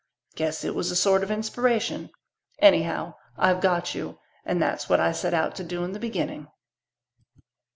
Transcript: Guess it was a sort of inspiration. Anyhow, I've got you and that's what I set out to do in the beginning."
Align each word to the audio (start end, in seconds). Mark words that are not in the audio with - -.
Guess 0.33 0.63
it 0.63 0.73
was 0.73 0.89
a 0.89 0.95
sort 0.95 1.21
of 1.21 1.29
inspiration. 1.29 2.09
Anyhow, 2.57 3.13
I've 3.37 3.61
got 3.61 3.93
you 3.93 4.17
and 4.43 4.59
that's 4.59 4.89
what 4.89 4.99
I 4.99 5.11
set 5.11 5.35
out 5.35 5.53
to 5.57 5.63
do 5.63 5.83
in 5.83 5.91
the 5.91 5.99
beginning." 5.99 6.47